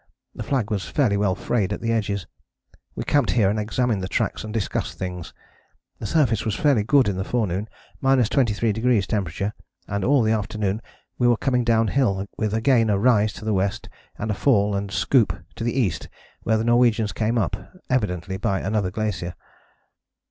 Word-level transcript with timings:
The 0.33 0.41
flag 0.41 0.71
was 0.71 0.89
fairly 0.89 1.15
well 1.15 1.35
frayed 1.35 1.71
at 1.71 1.79
the 1.79 1.91
edges. 1.93 2.25
We 2.95 3.03
camped 3.03 3.29
here 3.33 3.51
and 3.51 3.59
examined 3.59 4.01
the 4.01 4.07
tracks 4.07 4.43
and 4.43 4.51
discussed 4.51 4.97
things. 4.97 5.31
The 5.99 6.07
surface 6.07 6.43
was 6.43 6.55
fairly 6.55 6.83
good 6.83 7.07
in 7.07 7.17
the 7.17 7.23
forenoon 7.23 7.67
23° 8.01 9.05
temperature, 9.05 9.53
and 9.87 10.03
all 10.03 10.23
the 10.23 10.31
afternoon 10.31 10.81
we 11.19 11.27
were 11.27 11.37
coming 11.37 11.63
downhill 11.63 12.25
with 12.35 12.51
again 12.55 12.89
a 12.89 12.97
rise 12.97 13.31
to 13.33 13.45
the 13.45 13.51
W., 13.53 13.69
and 14.17 14.31
a 14.31 14.33
fall 14.33 14.73
and 14.75 14.89
a 14.89 14.93
scoop 14.93 15.39
to 15.53 15.63
the 15.63 15.79
east 15.79 16.09
where 16.41 16.57
the 16.57 16.63
Norwegians 16.63 17.13
came 17.13 17.37
up, 17.37 17.55
evidently 17.87 18.37
by 18.37 18.59
another 18.59 18.89
glacier." 18.89 19.35